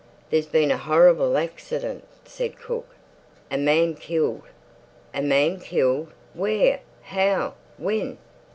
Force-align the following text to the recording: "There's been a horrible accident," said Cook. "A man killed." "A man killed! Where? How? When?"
"There's 0.31 0.47
been 0.47 0.71
a 0.71 0.79
horrible 0.79 1.37
accident," 1.37 2.03
said 2.25 2.57
Cook. 2.57 2.95
"A 3.51 3.57
man 3.59 3.93
killed." 3.93 4.41
"A 5.13 5.21
man 5.21 5.59
killed! 5.59 6.11
Where? 6.33 6.79
How? 7.03 7.53
When?" 7.77 8.17